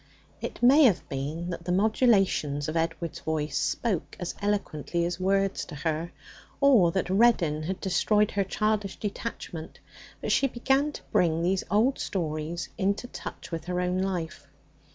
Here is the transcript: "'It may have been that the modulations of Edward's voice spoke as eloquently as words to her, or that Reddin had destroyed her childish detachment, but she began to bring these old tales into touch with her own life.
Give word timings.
"'It 0.41 0.63
may 0.63 0.85
have 0.85 1.07
been 1.09 1.51
that 1.51 1.65
the 1.65 1.71
modulations 1.71 2.67
of 2.67 2.75
Edward's 2.75 3.19
voice 3.19 3.55
spoke 3.55 4.17
as 4.19 4.33
eloquently 4.41 5.05
as 5.05 5.19
words 5.19 5.63
to 5.65 5.75
her, 5.75 6.11
or 6.59 6.91
that 6.91 7.07
Reddin 7.07 7.61
had 7.61 7.79
destroyed 7.79 8.31
her 8.31 8.43
childish 8.43 8.95
detachment, 8.95 9.77
but 10.19 10.31
she 10.31 10.47
began 10.47 10.91
to 10.93 11.03
bring 11.11 11.43
these 11.43 11.63
old 11.69 11.97
tales 11.97 12.67
into 12.79 13.05
touch 13.09 13.51
with 13.51 13.65
her 13.65 13.79
own 13.79 13.99
life. 13.99 14.47